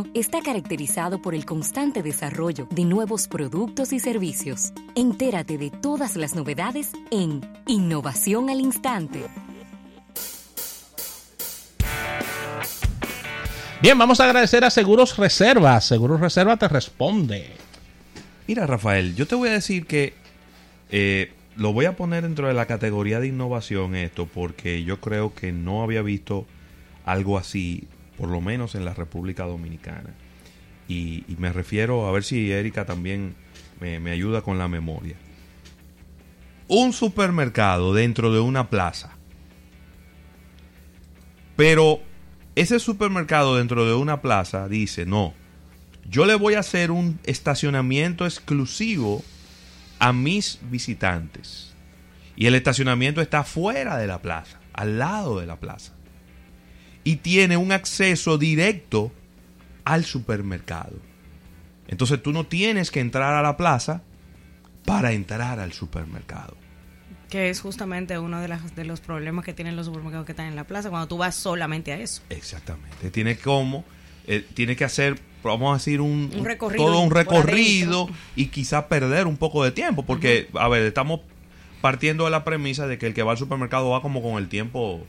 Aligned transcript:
dominicano 0.00 0.20
está 0.20 0.40
caracterizado 0.42 1.20
por 1.20 1.34
el 1.34 1.44
constante 1.44 2.02
desarrollo 2.02 2.66
de 2.70 2.84
nuevos 2.84 3.28
productos 3.28 3.92
y 3.92 4.00
servicios. 4.00 4.72
Entérate 4.94 5.58
de 5.58 5.70
todas 5.70 6.16
las 6.16 6.34
novedades 6.34 6.92
en 7.10 7.40
Innovación 7.66 8.50
al 8.50 8.60
Instante. 8.60 9.24
Bien, 13.82 13.96
vamos 13.96 14.20
a 14.20 14.24
agradecer 14.24 14.64
a 14.64 14.70
Seguros 14.70 15.16
Reserva. 15.16 15.80
Seguros 15.80 16.20
Reserva 16.20 16.56
te 16.56 16.68
responde. 16.68 17.50
Mira, 18.46 18.66
Rafael, 18.66 19.14
yo 19.14 19.26
te 19.26 19.34
voy 19.34 19.48
a 19.48 19.52
decir 19.52 19.86
que 19.86 20.12
eh, 20.90 21.32
lo 21.56 21.72
voy 21.72 21.86
a 21.86 21.96
poner 21.96 22.24
dentro 22.24 22.48
de 22.48 22.54
la 22.54 22.66
categoría 22.66 23.20
de 23.20 23.28
innovación 23.28 23.94
esto, 23.94 24.26
porque 24.26 24.84
yo 24.84 25.00
creo 25.00 25.34
que 25.34 25.52
no 25.52 25.82
había 25.82 26.02
visto 26.02 26.46
algo 27.06 27.38
así, 27.38 27.88
por 28.20 28.28
lo 28.28 28.42
menos 28.42 28.74
en 28.74 28.84
la 28.84 28.92
República 28.92 29.44
Dominicana. 29.44 30.10
Y, 30.86 31.24
me 31.38 31.52
refiero 31.52 32.06
a 32.06 32.12
ver 32.12 32.22
si 32.22 32.52
Erika 32.52 32.84
también 32.84 33.34
me, 33.80 34.10
ayuda 34.10 34.42
con 34.42 34.58
la 34.58 34.68
memoria. 34.68 35.16
Un 36.68 36.92
supermercado 36.92 37.94
dentro 37.94 38.30
de 38.30 38.40
una 38.40 38.68
plaza. 38.68 39.16
Pero 41.56 42.00
ese 42.56 42.78
supermercado 42.78 43.56
dentro 43.56 43.86
de 43.86 43.94
una 43.94 44.20
plaza 44.20 44.68
dice, 44.68 45.06
no, 45.06 45.32
yo 46.06 46.26
le 46.26 46.34
voy 46.34 46.54
a 46.54 46.60
hacer 46.60 46.90
un 46.90 47.18
estacionamiento 47.24 48.26
exclusivo 48.26 49.24
a 49.98 50.12
mis 50.12 50.58
visitantes. 50.70 51.72
Y 52.36 52.46
el 52.46 52.54
estacionamiento 52.54 53.22
está 53.22 53.44
fuera 53.44 53.96
de 53.96 54.06
la 54.06 54.20
plaza, 54.20 54.60
al 54.74 54.98
lado 54.98 55.40
de 55.40 55.46
la 55.46 55.56
plaza. 55.56 55.94
Y 57.10 57.16
tiene 57.16 57.56
un 57.56 57.72
acceso 57.72 58.38
directo 58.38 59.10
al 59.84 60.04
supermercado. 60.04 60.96
Entonces 61.88 62.22
tú 62.22 62.32
no 62.32 62.46
tienes 62.46 62.92
que 62.92 63.00
entrar 63.00 63.34
a 63.34 63.42
la 63.42 63.56
plaza 63.56 64.02
para 64.84 65.10
entrar 65.10 65.58
al 65.58 65.72
supermercado. 65.72 66.56
Que 67.28 67.50
es 67.50 67.60
justamente 67.60 68.16
uno 68.18 68.40
de, 68.40 68.46
las, 68.46 68.76
de 68.76 68.84
los 68.84 69.00
problemas 69.00 69.44
que 69.44 69.52
tienen 69.52 69.74
los 69.74 69.86
supermercados 69.86 70.24
que 70.24 70.32
están 70.32 70.46
en 70.46 70.54
la 70.54 70.64
plaza, 70.64 70.90
cuando 70.90 71.08
tú 71.08 71.16
vas 71.16 71.34
solamente 71.34 71.92
a 71.92 71.98
eso. 71.98 72.22
Exactamente. 72.30 73.10
Tiene 73.10 73.36
como, 73.36 73.84
eh, 74.26 74.46
tiene 74.54 74.76
que 74.76 74.84
hacer 74.84 75.20
vamos 75.42 75.70
a 75.70 75.74
decir, 75.78 76.00
un, 76.00 76.30
todo 76.76 77.00
un 77.00 77.10
recorrido 77.10 78.08
y 78.36 78.46
quizá 78.46 78.88
perder 78.88 79.26
un 79.26 79.36
poco 79.36 79.64
de 79.64 79.70
tiempo, 79.70 80.04
porque, 80.04 80.48
a 80.54 80.68
ver, 80.68 80.82
estamos 80.82 81.20
partiendo 81.80 82.24
de 82.24 82.30
la 82.30 82.44
premisa 82.44 82.86
de 82.86 82.98
que 82.98 83.06
el 83.06 83.14
que 83.14 83.22
va 83.22 83.32
al 83.32 83.38
supermercado 83.38 83.90
va 83.90 84.02
como 84.02 84.22
con 84.22 84.38
el 84.38 84.48
tiempo, 84.48 85.06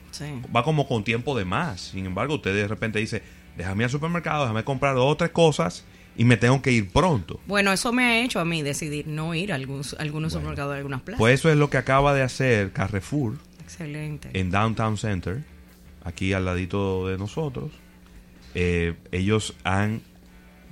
va 0.56 0.64
como 0.64 0.88
con 0.88 1.04
tiempo 1.04 1.38
de 1.38 1.46
más. 1.46 1.82
Sin 1.82 2.06
embargo, 2.06 2.36
usted 2.36 2.54
de 2.54 2.68
repente 2.68 3.00
dice, 3.00 3.24
déjame 3.58 3.84
al 3.84 3.90
supermercado, 3.90 4.44
déjame 4.44 4.64
comprar 4.64 4.96
dos 4.96 5.12
o 5.12 5.18
tres 5.18 5.32
cosas 5.32 5.86
y 6.16 6.26
me 6.26 6.38
tengo 6.38 6.62
que 6.62 6.72
ir 6.72 6.90
pronto. 6.90 7.40
Bueno, 7.48 7.72
eso 7.72 7.92
me 7.92 8.06
ha 8.06 8.24
hecho 8.24 8.40
a 8.40 8.46
mí 8.46 8.62
decidir 8.62 9.08
no 9.08 9.34
ir 9.34 9.52
a 9.52 9.56
algunos, 9.56 9.96
algunos 10.00 10.34
supermercados 10.34 10.74
de 10.74 10.78
algunas 10.78 11.02
plazas. 11.02 11.20
Pues 11.20 11.36
eso 11.36 11.50
es 11.50 11.58
lo 11.58 11.70
que 11.70 11.78
acaba 11.78 12.14
de 12.14 12.22
hacer 12.22 12.72
Carrefour. 12.72 13.38
Excelente. 13.62 14.30
En 14.34 14.52
Downtown 14.52 14.98
Center, 14.98 15.44
aquí 16.04 16.34
al 16.34 16.46
ladito 16.46 17.08
de 17.08 17.18
nosotros. 17.18 17.72
Eh, 18.54 18.96
ellos 19.12 19.56
han 19.64 20.02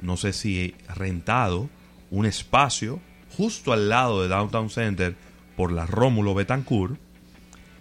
no 0.02 0.18
sé 0.18 0.34
si 0.34 0.76
rentado 0.96 1.70
un 2.12 2.26
espacio 2.26 3.00
justo 3.38 3.74
al 3.74 3.90
lado 3.90 4.22
de 4.22 4.28
Downtown 4.28 4.70
Center 4.70 5.16
por 5.60 5.74
la 5.74 5.86
Rómulo 5.86 6.34
Betancourt, 6.34 6.98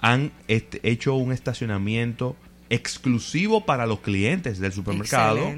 han 0.00 0.32
hecho 0.48 1.14
un 1.14 1.30
estacionamiento 1.30 2.34
exclusivo 2.70 3.66
para 3.66 3.86
los 3.86 4.00
clientes 4.00 4.58
del 4.58 4.72
supermercado. 4.72 5.48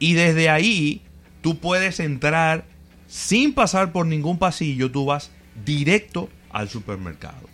Y 0.00 0.14
desde 0.14 0.50
ahí 0.50 1.00
tú 1.40 1.58
puedes 1.58 2.00
entrar 2.00 2.64
sin 3.06 3.54
pasar 3.54 3.92
por 3.92 4.04
ningún 4.06 4.36
pasillo, 4.36 4.90
tú 4.90 5.04
vas 5.04 5.30
directo 5.64 6.28
al 6.50 6.68
supermercado. 6.68 7.48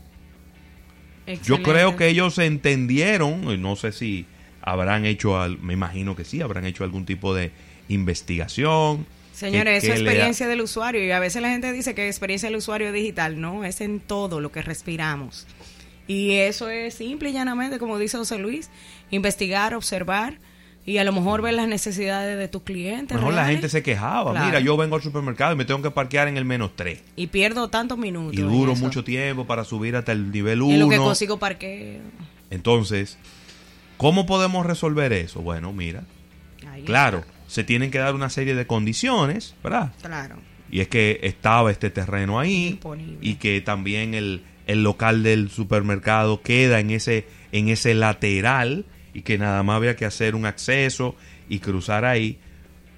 Yo 1.45 1.63
creo 1.63 1.95
que 1.95 2.09
ellos 2.09 2.39
entendieron, 2.39 3.61
no 3.61 3.77
sé 3.77 3.93
si 3.93 4.25
habrán 4.63 5.05
hecho, 5.05 5.47
me 5.61 5.75
imagino 5.75 6.17
que 6.17 6.25
sí, 6.25 6.41
habrán 6.41 6.65
hecho 6.65 6.85
algún 6.85 7.05
tipo 7.05 7.35
de 7.35 7.53
investigación. 7.91 9.05
Señores, 9.39 9.85
eso 9.85 9.93
es 9.93 10.01
experiencia 10.01 10.49
del 10.49 10.61
usuario 10.63 11.05
y 11.05 11.13
a 11.13 11.21
veces 11.21 11.41
la 11.41 11.51
gente 11.51 11.73
dice 11.73 11.95
que 11.95 12.09
experiencia 12.09 12.49
del 12.49 12.57
usuario 12.57 12.91
digital, 12.91 13.41
no, 13.41 13.65
es 13.65 13.81
en 13.81 14.01
todo 14.01 14.41
lo 14.41 14.51
que 14.51 14.63
respiramos. 14.63 15.47
Y 16.09 16.33
eso 16.33 16.69
es 16.71 16.95
simple 16.95 17.31
y 17.31 17.35
llanamente, 17.35 17.79
como 17.79 17.99
dice 17.99 18.19
José 18.19 18.39
Luis, 18.39 18.69
investigar, 19.13 19.75
observar 19.75 20.41
y 20.85 20.99
a 20.99 21.05
lo 21.05 21.13
mejor 21.13 21.41
ver 21.41 21.55
las 21.55 21.69
necesidades 21.69 22.37
de 22.37 22.49
tus 22.49 22.63
clientes. 22.63 23.17
Mejor 23.17 23.33
la 23.33 23.47
gente 23.47 23.69
se 23.69 23.81
quejaba. 23.81 24.45
Mira, 24.45 24.59
yo 24.59 24.77
vengo 24.77 24.97
al 24.97 25.03
supermercado 25.03 25.53
y 25.53 25.57
me 25.57 25.65
tengo 25.65 25.83
que 25.83 25.93
parquear 25.93 26.27
en 26.27 26.37
el 26.37 26.45
menos 26.45 26.73
3. 26.75 27.01
Y 27.15 27.29
pierdo 27.29 27.69
tantos 27.69 27.97
minutos. 27.97 28.37
Y 28.37 28.43
duro 28.43 28.75
mucho 28.75 29.05
tiempo 29.05 29.47
para 29.47 29.63
subir 29.63 29.95
hasta 29.95 30.11
el 30.11 30.33
nivel 30.33 30.63
1. 30.63 30.75
En 30.75 30.81
lo 30.81 30.89
que 30.89 30.97
consigo 30.97 31.39
parqueo. 31.39 32.01
Entonces, 32.51 33.19
¿cómo 33.99 34.27
podemos 34.27 34.67
resolver 34.67 35.13
eso? 35.13 35.43
Bueno, 35.43 35.73
mira. 35.73 36.03
claro 36.85 37.23
se 37.49 37.65
tienen 37.65 37.91
que 37.91 37.99
dar 37.99 38.15
una 38.15 38.31
serie 38.31 38.55
de 38.55 38.67
condiciones, 38.67 39.57
¿verdad? 39.65 39.93
Claro. 40.03 40.37
Y 40.71 40.81
es 40.81 40.89
que 40.89 41.19
estaba 41.23 41.71
este 41.71 41.91
terreno 41.91 42.39
ahí 42.39 42.79
y 43.23 43.37
que 43.37 43.61
también 43.63 44.15
el, 44.15 44.43
el, 44.67 44.83
local 44.83 45.23
del 45.23 45.51
supermercado 45.51 46.43
queda 46.43 46.79
en 46.79 46.91
ese, 46.91 47.27
en 47.53 47.71
ese 47.71 47.95
lateral 47.95 48.85
y 49.15 49.23
que 49.23 49.39
nada 49.39 49.63
más 49.63 49.77
había 49.77 49.97
que 49.97 50.05
hacer 50.05 50.35
un 50.35 50.45
acceso 50.45 51.17
y 51.49 51.61
cruzar 51.61 52.05
ahí. 52.05 52.39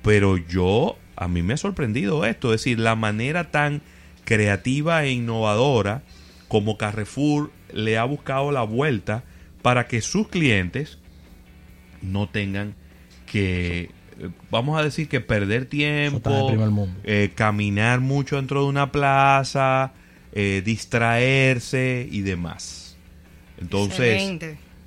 Pero 0.02 0.36
yo, 0.36 0.98
a 1.14 1.28
mí 1.28 1.42
me 1.42 1.54
ha 1.54 1.56
sorprendido 1.56 2.26
esto, 2.26 2.52
es 2.52 2.62
decir, 2.62 2.80
la 2.80 2.96
manera 2.96 3.52
tan 3.52 3.82
creativa 4.24 5.04
e 5.04 5.12
innovadora 5.12 6.02
como 6.48 6.76
Carrefour 6.76 7.52
le 7.72 7.98
ha 7.98 8.04
buscado 8.04 8.50
la 8.50 8.62
vuelta 8.62 9.22
para 9.62 9.86
que 9.86 10.00
sus 10.00 10.26
clientes 10.26 10.98
no 12.02 12.28
tengan 12.28 12.74
que 13.26 13.90
vamos 14.50 14.78
a 14.78 14.82
decir 14.82 15.08
que 15.08 15.20
perder 15.20 15.66
tiempo, 15.66 16.52
eh, 17.04 17.30
caminar 17.34 18.00
mucho 18.00 18.36
dentro 18.36 18.62
de 18.62 18.68
una 18.68 18.92
plaza, 18.92 19.92
eh, 20.32 20.62
distraerse 20.64 22.08
y 22.10 22.20
demás. 22.20 22.96
Entonces, 23.58 24.38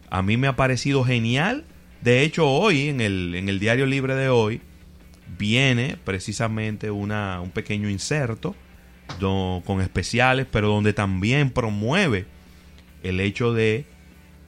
a 0.09 0.21
mí 0.21 0.38
me 0.38 0.47
ha 0.47 0.55
parecido 0.55 1.03
genial. 1.03 1.66
De 2.01 2.21
hecho, 2.21 2.49
hoy, 2.49 2.89
en 2.89 3.01
el, 3.01 3.35
en 3.35 3.49
el 3.49 3.59
diario 3.59 3.85
libre 3.85 4.16
de 4.16 4.29
hoy, 4.29 4.61
viene 5.38 5.97
precisamente 6.03 6.91
una, 6.91 7.39
un 7.41 7.51
pequeño 7.51 7.89
inserto 7.89 8.55
con 9.19 9.81
especiales, 9.81 10.47
pero 10.51 10.69
donde 10.69 10.91
también 10.94 11.50
promueve 11.50 12.25
el 13.03 13.19
hecho 13.19 13.53
de 13.53 13.85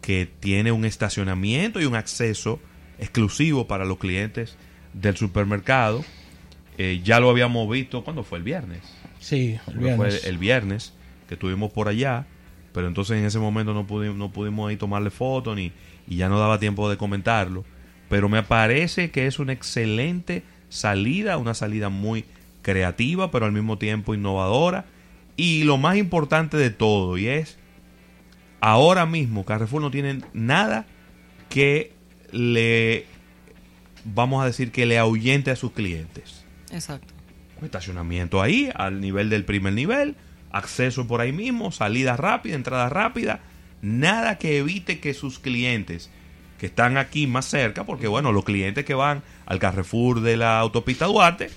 que 0.01 0.27
tiene 0.39 0.71
un 0.71 0.85
estacionamiento 0.85 1.79
y 1.79 1.85
un 1.85 1.95
acceso 1.95 2.59
exclusivo 2.99 3.67
para 3.67 3.85
los 3.85 3.97
clientes 3.97 4.57
del 4.95 5.15
supermercado. 5.17 6.03
Eh, 6.77 7.01
ya 7.03 7.19
lo 7.19 7.29
habíamos 7.29 7.69
visto, 7.69 8.03
cuando 8.03 8.23
fue 8.23 8.39
el 8.39 8.43
viernes? 8.43 8.81
Sí, 9.19 9.57
el 9.67 9.77
viernes. 9.77 10.21
Fue 10.21 10.29
el 10.29 10.37
viernes 10.37 10.93
que 11.27 11.35
estuvimos 11.35 11.71
por 11.71 11.87
allá, 11.87 12.25
pero 12.73 12.87
entonces 12.87 13.17
en 13.17 13.25
ese 13.25 13.39
momento 13.39 13.73
no 13.73 13.87
pudimos, 13.87 14.17
no 14.17 14.31
pudimos 14.31 14.69
ahí 14.69 14.77
tomarle 14.77 15.09
foto 15.09 15.55
ni, 15.55 15.71
y 16.07 16.17
ya 16.17 16.29
no 16.29 16.39
daba 16.39 16.59
tiempo 16.59 16.89
de 16.89 16.97
comentarlo. 16.97 17.63
Pero 18.09 18.29
me 18.29 18.43
parece 18.43 19.11
que 19.11 19.27
es 19.27 19.39
una 19.39 19.53
excelente 19.53 20.43
salida, 20.69 21.37
una 21.37 21.53
salida 21.53 21.89
muy 21.89 22.25
creativa, 22.61 23.31
pero 23.31 23.45
al 23.45 23.51
mismo 23.51 23.77
tiempo 23.77 24.13
innovadora. 24.13 24.85
Y 25.37 25.63
lo 25.63 25.77
más 25.77 25.97
importante 25.97 26.55
de 26.57 26.69
todo, 26.69 27.17
y 27.17 27.27
es, 27.27 27.57
ahora 28.61 29.05
mismo 29.05 29.43
Carrefour 29.43 29.81
no 29.81 29.91
tiene 29.91 30.21
nada 30.33 30.85
que 31.49 31.93
le 32.31 33.05
vamos 34.05 34.41
a 34.41 34.45
decir 34.45 34.71
que 34.71 34.85
le 34.85 34.97
ahuyente 34.97 35.51
a 35.51 35.55
sus 35.55 35.71
clientes. 35.71 36.45
Exacto. 36.71 37.13
estacionamiento 37.61 38.41
ahí, 38.41 38.69
al 38.75 39.01
nivel 39.01 39.29
del 39.29 39.43
primer 39.43 39.73
nivel, 39.73 40.15
acceso 40.51 41.07
por 41.07 41.21
ahí 41.21 41.31
mismo, 41.31 41.71
salida 41.71 42.15
rápida, 42.15 42.55
entrada 42.55 42.89
rápida, 42.89 43.41
nada 43.81 44.37
que 44.37 44.59
evite 44.59 44.99
que 44.99 45.13
sus 45.13 45.39
clientes 45.39 46.09
que 46.59 46.67
están 46.67 46.97
aquí 46.97 47.27
más 47.27 47.45
cerca, 47.45 47.85
porque 47.85 48.07
bueno, 48.07 48.31
los 48.31 48.45
clientes 48.45 48.85
que 48.85 48.93
van 48.93 49.23
al 49.45 49.59
Carrefour 49.59 50.21
de 50.21 50.37
la 50.37 50.59
autopista 50.59 51.05
Duarte, 51.05 51.49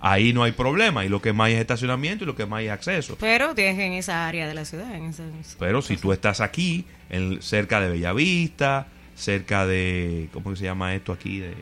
ahí 0.00 0.32
no 0.32 0.44
hay 0.44 0.52
problema, 0.52 1.04
y 1.04 1.08
lo 1.08 1.20
que 1.20 1.32
más 1.32 1.46
hay 1.46 1.54
es 1.54 1.60
estacionamiento 1.60 2.24
y 2.24 2.26
lo 2.26 2.36
que 2.36 2.46
más 2.46 2.58
hay 2.58 2.66
es 2.66 2.72
acceso. 2.72 3.16
Pero 3.18 3.54
tienes 3.54 3.78
en 3.78 3.94
esa 3.94 4.28
área 4.28 4.46
de 4.46 4.54
la 4.54 4.64
ciudad. 4.64 4.94
En 4.94 5.12
Pero 5.58 5.82
si 5.82 5.96
tú 5.96 6.12
estás 6.12 6.40
aquí, 6.40 6.84
en, 7.10 7.42
cerca 7.42 7.80
de 7.80 7.88
Bellavista, 7.88 8.86
cerca 9.16 9.66
de, 9.66 10.28
¿cómo 10.32 10.54
se 10.54 10.64
llama 10.64 10.94
esto 10.94 11.12
aquí? 11.12 11.40
De, 11.40 11.54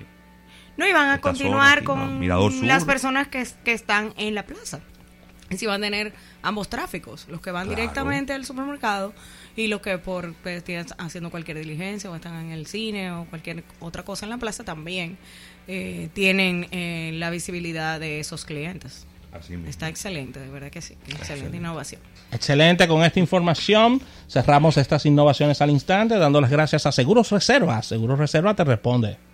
no, 0.76 0.86
y 0.86 0.92
van 0.92 1.10
a 1.10 1.20
continuar 1.20 1.84
con 1.84 2.20
las 2.66 2.84
personas 2.84 3.28
que, 3.28 3.46
están 3.72 4.14
en 4.16 4.34
la 4.34 4.46
plaza. 4.46 4.80
si 5.50 5.66
van 5.66 5.82
a 5.82 5.86
tener 5.86 6.14
ambos 6.42 6.68
tráficos, 6.68 7.26
los 7.28 7.40
que 7.40 7.50
van 7.50 7.68
directamente 7.68 8.32
al 8.32 8.44
supermercado 8.44 9.12
y 9.54 9.66
los 9.66 9.80
que 9.80 9.98
por 9.98 10.32
pues, 10.34 10.58
estén 10.58 10.86
haciendo 10.98 11.30
cualquier 11.30 11.58
diligencia 11.58 12.10
o 12.10 12.16
están 12.16 12.46
en 12.46 12.52
el 12.52 12.66
cine 12.66 13.12
o 13.12 13.26
cualquier 13.26 13.64
otra 13.80 14.02
cosa 14.02 14.24
en 14.24 14.30
la 14.30 14.38
plaza 14.38 14.64
también 14.64 15.18
eh, 15.68 16.08
tienen 16.14 16.68
eh, 16.70 17.10
la 17.14 17.30
visibilidad 17.30 18.00
de 18.00 18.20
esos 18.20 18.44
clientes. 18.44 19.06
Está 19.66 19.88
excelente, 19.88 20.40
de 20.40 20.50
verdad 20.50 20.70
que 20.70 20.82
sí. 20.82 20.94
Excelente, 21.08 21.56
innovación. 21.56 22.02
Excelente, 22.30 22.86
con 22.86 23.02
esta 23.02 23.18
información 23.18 24.00
cerramos 24.28 24.76
estas 24.76 25.06
innovaciones 25.06 25.62
al 25.62 25.70
instante, 25.70 26.18
dando 26.18 26.40
las 26.40 26.50
gracias 26.50 26.84
a 26.84 26.92
Seguros 26.92 27.30
Reservas. 27.30 27.86
Seguros 27.86 28.18
Reserva 28.18 28.54
te 28.54 28.64
responde. 28.64 29.31